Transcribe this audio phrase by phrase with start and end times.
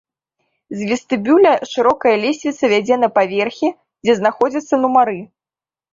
[0.79, 3.69] З вестыбюля шырокая лесвіца вядзе на паверхі,
[4.03, 5.19] дзе знаходзяцца нумары.